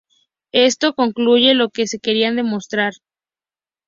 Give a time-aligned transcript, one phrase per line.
[0.55, 2.93] Esto concluye lo que se quería demostrar.